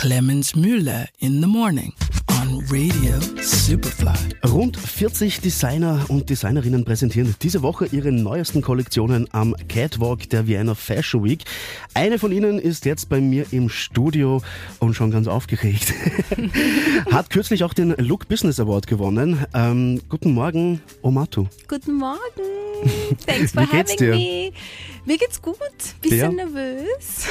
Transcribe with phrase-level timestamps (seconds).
[0.00, 1.92] Clemens Müller in the morning
[2.30, 4.14] on Radio Superfly.
[4.50, 10.74] Rund 40 Designer und Designerinnen präsentieren diese Woche ihre neuesten Kollektionen am Catwalk der Vienna
[10.74, 11.44] Fashion Week.
[11.92, 14.40] Eine von ihnen ist jetzt bei mir im Studio
[14.78, 15.92] und schon ganz aufgeregt.
[17.12, 19.44] Hat kürzlich auch den Look Business Award gewonnen.
[19.52, 21.44] Ähm, guten Morgen, Omatu.
[21.68, 22.18] Guten Morgen.
[23.26, 24.14] Thanks for Wie geht's having dir?
[24.14, 24.52] me.
[25.10, 25.56] Mir geht's gut.
[26.00, 26.30] Bisschen Ja?
[26.46, 27.26] nervös.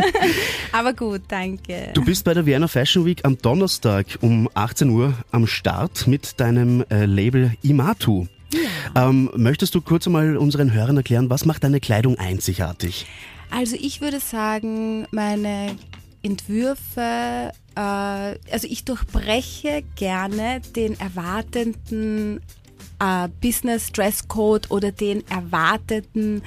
[0.72, 1.90] Aber gut, danke.
[1.92, 6.38] Du bist bei der Vienna Fashion Week am Donnerstag um 18 Uhr am Start mit
[6.38, 8.28] deinem äh, Label Imatu.
[8.94, 13.06] Ähm, möchtest du kurz einmal unseren Hörern erklären, was macht deine Kleidung einzigartig?
[13.50, 15.74] Also ich würde sagen, meine
[16.22, 22.40] Entwürfe, äh, also ich durchbreche gerne den erwartenden
[22.98, 26.42] äh, Business Dresscode oder den erwarteten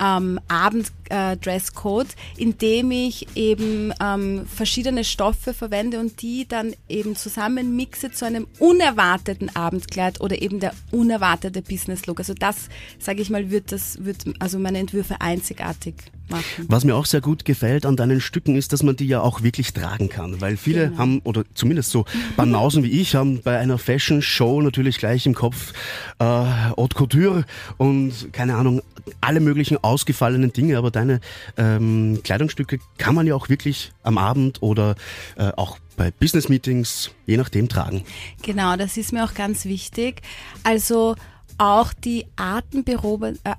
[0.00, 7.16] ähm, Abend äh, Dresscode, indem ich eben ähm, verschiedene Stoffe verwende und die dann eben
[7.16, 12.20] zusammen mixe zu einem unerwarteten Abendkleid oder eben der unerwartete Business Look.
[12.20, 15.94] Also das, sage ich mal, wird das wird also meine Entwürfe einzigartig
[16.30, 16.66] machen.
[16.68, 19.42] Was mir auch sehr gut gefällt an deinen Stücken ist, dass man die ja auch
[19.42, 20.98] wirklich tragen kann, weil viele Genau.
[20.98, 22.04] haben, oder zumindest so
[22.36, 25.72] Banausen wie ich, haben bei einer Fashion Show natürlich gleich im Kopf
[26.18, 27.44] äh, Haute Couture
[27.78, 28.82] und keine Ahnung,
[29.20, 31.20] alle möglichen ausgefallenen Dinge, aber deine
[31.56, 34.94] ähm, Kleidungsstücke kann man ja auch wirklich am Abend oder
[35.36, 38.04] äh, auch bei Business Meetings, je nachdem, tragen.
[38.42, 40.22] Genau, das ist mir auch ganz wichtig.
[40.62, 41.16] Also
[41.60, 42.60] auch die äh,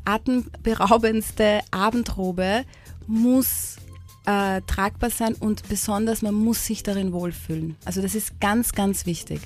[0.06, 2.66] atemberaubendste Abendrobe
[3.06, 3.78] muss
[4.26, 7.76] äh, tragbar sein und besonders man muss sich darin wohlfühlen.
[7.86, 9.42] Also das ist ganz, ganz wichtig.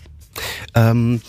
[0.73, 1.21] Ähm,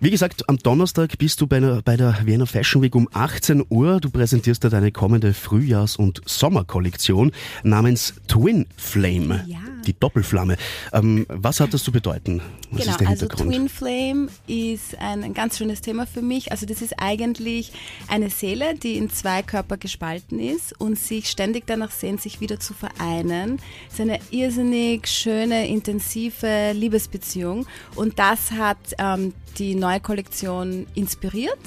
[0.00, 3.64] wie gesagt, am Donnerstag bist du bei, einer, bei der Vienna Fashion Week um 18
[3.68, 4.00] Uhr.
[4.00, 7.30] Du präsentierst da deine kommende Frühjahrs- und Sommerkollektion
[7.62, 9.44] namens Twin Flame.
[9.46, 9.60] Ja.
[9.86, 10.56] Die Doppelflamme.
[10.92, 12.40] Ähm, was hat das zu bedeuten?
[12.70, 13.26] Was genau, ist der also?
[13.28, 16.52] Twin Flame ist ein, ein ganz schönes Thema für mich.
[16.52, 17.72] Also das ist eigentlich
[18.08, 22.60] eine Seele, die in zwei Körper gespalten ist und sich ständig danach sehnt, sich wieder
[22.60, 23.60] zu vereinen.
[23.88, 31.58] Es ist eine irrsinnig schöne, intensive Liebesbeziehung und das hat ähm, die neue Kollektion inspiriert.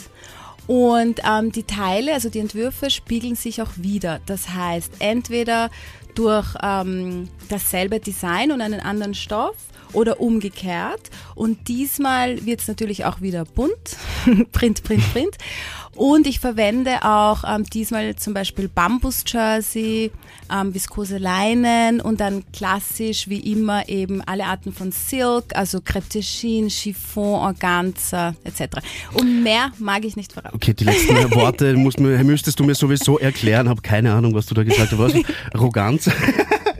[0.67, 4.19] Und ähm, die Teile, also die Entwürfe, spiegeln sich auch wieder.
[4.25, 5.69] Das heißt, entweder
[6.15, 9.55] durch ähm, dasselbe Design und einen anderen Stoff
[9.93, 11.09] oder umgekehrt.
[11.35, 13.97] Und diesmal wird es natürlich auch wieder bunt.
[14.51, 15.37] print, print, print.
[15.95, 20.11] Und ich verwende auch ähm, diesmal zum Beispiel Bambus-Jersey,
[20.53, 26.11] ähm, viskose Leinen und dann klassisch wie immer eben alle Arten von Silk, also Crêpe
[26.11, 28.79] de Chine, Chiffon, Organza etc.
[29.13, 30.55] Und mehr mag ich nicht verraten.
[30.55, 33.69] Okay, die letzten Worte muss mir, müsstest du mir sowieso erklären.
[33.69, 35.15] Hab keine Ahnung, was du da gesagt hast.
[35.53, 36.09] Arroganz?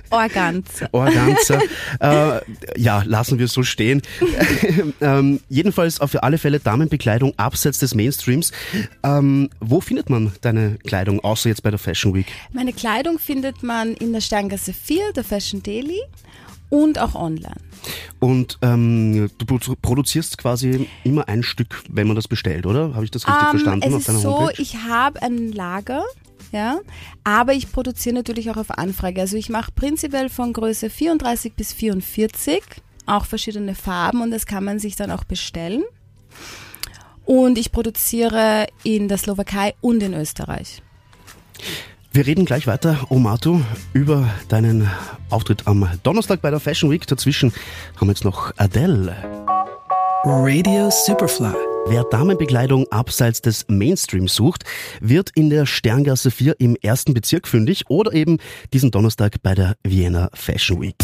[0.10, 0.88] Organza.
[0.92, 1.60] Organza.
[2.00, 2.42] äh,
[2.80, 4.02] ja, lassen wir es so stehen.
[5.02, 8.52] ähm, jedenfalls auf alle Fälle Damenbekleidung abseits des Mainstreams.
[9.04, 12.28] Ähm, wo findet man deine Kleidung, außer jetzt bei der Fashion Week?
[12.54, 16.02] Meine Kleidung findet man in der Sterngasse 4, der Fashion Daily
[16.70, 17.56] und auch online.
[18.20, 22.96] Und ähm, du produ- produzierst quasi immer ein Stück, wenn man das bestellt, oder?
[22.96, 24.62] Habe ich das richtig Ähm, verstanden es auf ist so, Homepage?
[24.62, 26.04] ich habe ein Lager,
[26.52, 26.80] ja,
[27.24, 29.22] aber ich produziere natürlich auch auf Anfrage.
[29.22, 32.62] Also ich mache prinzipiell von Größe 34 bis 44
[33.06, 35.84] auch verschiedene Farben und das kann man sich dann auch bestellen.
[37.26, 40.82] Und ich produziere in der Slowakei und in Österreich.
[42.12, 43.62] Wir reden gleich weiter, Omatu,
[43.94, 44.90] über deinen
[45.30, 47.06] Auftritt am Donnerstag bei der Fashion Week.
[47.06, 47.52] Dazwischen
[47.98, 49.16] haben wir jetzt noch Adele.
[50.24, 51.75] Radio Superfly.
[51.88, 54.64] Wer Damenbekleidung abseits des Mainstreams sucht,
[55.02, 58.40] wird in der Sterngasse 4 im ersten Bezirk fündig oder eben
[58.74, 60.96] diesen Donnerstag bei der Vienna Fashion Week.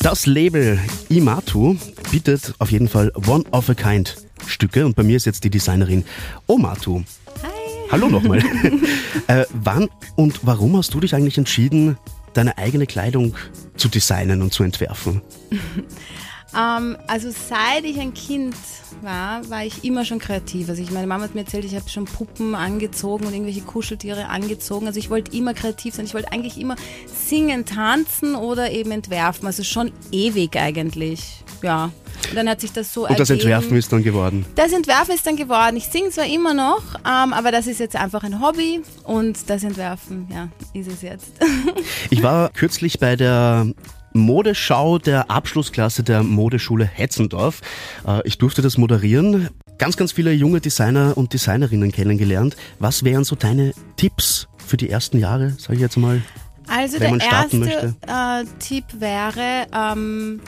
[0.00, 0.78] Das Label
[1.10, 1.76] Imatu
[2.10, 6.04] bietet auf jeden Fall One-of-a-Kind Stücke und bei mir ist jetzt die Designerin
[6.46, 7.02] Omatu.
[7.42, 7.50] Hi.
[7.90, 8.38] Hallo nochmal.
[9.26, 11.98] äh, wann und warum hast du dich eigentlich entschieden,
[12.32, 13.34] deine eigene Kleidung
[13.76, 15.20] zu designen und zu entwerfen?
[16.56, 18.54] Ähm, also seit ich ein Kind
[19.02, 20.68] war, war ich immer schon kreativ.
[20.68, 24.28] Also ich, meine Mama hat mir erzählt, ich habe schon Puppen angezogen und irgendwelche Kuscheltiere
[24.28, 24.86] angezogen.
[24.86, 26.06] Also ich wollte immer kreativ sein.
[26.06, 29.46] Ich wollte eigentlich immer singen, tanzen oder eben entwerfen.
[29.46, 31.44] Also schon ewig eigentlich.
[31.62, 31.90] Ja.
[32.30, 33.50] Und dann hat sich das so Und das ergeben.
[33.50, 34.44] Entwerfen ist dann geworden.
[34.54, 35.76] Das Entwerfen ist dann geworden.
[35.76, 39.62] Ich singe zwar immer noch, ähm, aber das ist jetzt einfach ein Hobby und das
[39.64, 41.32] Entwerfen, ja, ist es jetzt.
[42.10, 43.66] Ich war kürzlich bei der
[44.12, 47.60] Modeschau der Abschlussklasse der Modeschule Hetzendorf.
[48.06, 49.48] Äh, Ich durfte das moderieren.
[49.78, 52.56] Ganz, ganz viele junge Designer und Designerinnen kennengelernt.
[52.80, 56.20] Was wären so deine Tipps für die ersten Jahre, sage ich jetzt mal?
[56.66, 60.40] Also wenn der man starten erste äh, Tipp wäre, ähm,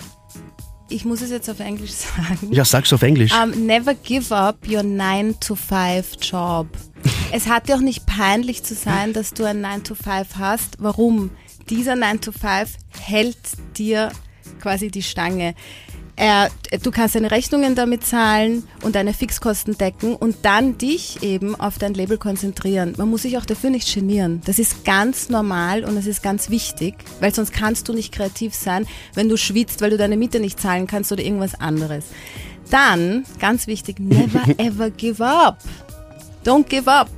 [0.89, 2.49] ich muss es jetzt auf Englisch sagen.
[2.53, 3.33] Ja, sag's auf Englisch.
[3.33, 6.67] Um, never give up your 9-to-5-Job.
[7.33, 10.77] es hat dir auch nicht peinlich zu sein, dass du ein 9-to-5 hast.
[10.81, 11.31] Warum?
[11.69, 12.69] Dieser 9-to-5
[12.99, 13.37] hält
[13.77, 14.11] dir
[14.61, 15.55] quasi die Stange.
[16.17, 16.51] Er,
[16.83, 21.79] du kannst deine Rechnungen damit zahlen und deine Fixkosten decken und dann dich eben auf
[21.79, 22.93] dein Label konzentrieren.
[22.99, 24.43] Man muss sich auch dafür nicht genieren.
[24.45, 28.55] Das ist ganz normal und das ist ganz wichtig, weil sonst kannst du nicht kreativ
[28.55, 32.05] sein, wenn du schwitzt, weil du deine Miete nicht zahlen kannst oder irgendwas anderes.
[32.71, 35.57] Dann, ganz wichtig, never ever give up.
[36.45, 37.09] Don't give up.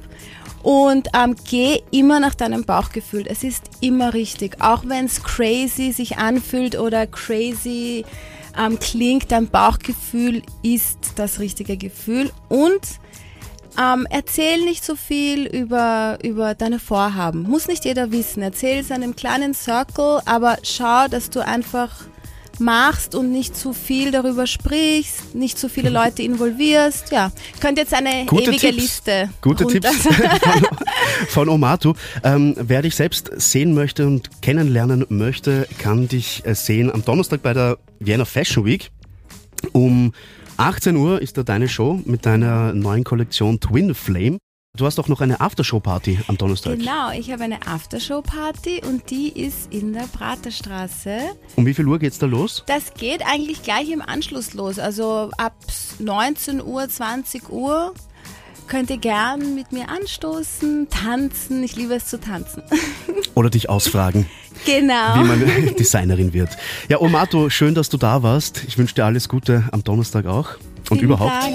[0.63, 3.25] Und ähm, geh immer nach deinem Bauchgefühl.
[3.27, 4.61] Es ist immer richtig.
[4.61, 8.05] Auch wenn es crazy sich anfühlt oder crazy
[8.59, 12.31] ähm, klingt, dein Bauchgefühl ist das richtige Gefühl.
[12.49, 12.81] Und
[13.81, 17.43] ähm, erzähl nicht so viel über, über deine Vorhaben.
[17.43, 18.43] Muss nicht jeder wissen.
[18.43, 22.05] Erzähl es einem kleinen Circle, aber schau, dass du einfach
[22.61, 27.11] machst und nicht zu viel darüber sprichst, nicht zu viele Leute involvierst.
[27.13, 28.77] Ja, ich könnte jetzt eine Gute ewige Tipps.
[28.77, 29.31] Liste.
[29.41, 30.67] Gute runter- Tipps von,
[31.29, 31.95] von Omatu.
[32.25, 37.43] Ähm, wer dich selbst sehen möchte und kennenlernen möchte, kann dich äh, sehen am Donnerstag
[37.43, 38.91] bei der Vienna Fashion Week.
[39.73, 40.13] Um
[40.57, 44.39] 18 Uhr ist da deine Show mit deiner neuen Kollektion Twin Flame.
[44.79, 46.79] Du hast auch noch eine Aftershow-Party am Donnerstag.
[46.79, 51.19] Genau, ich habe eine Aftershow-Party und die ist in der Praterstraße.
[51.57, 52.65] Um wie viel Uhr geht's da los?
[52.67, 54.79] Das geht eigentlich gleich im Anschluss los.
[54.79, 55.53] Also ab
[55.99, 57.93] 19 Uhr, 20 Uhr
[58.67, 61.63] könnt ihr gern mit mir anstoßen, tanzen.
[61.63, 62.63] Ich liebe es zu tanzen.
[63.35, 64.25] Oder dich ausfragen,
[64.65, 65.17] genau.
[65.17, 66.57] wie man Designerin wird.
[66.89, 68.65] Ja, Omato, schön, dass du da warst.
[68.67, 70.55] Ich wünsche dir alles Gute am Donnerstag auch.
[70.89, 71.31] Und Vielen überhaupt.
[71.45, 71.55] Dank.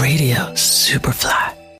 [0.00, 1.59] Radio Superfly.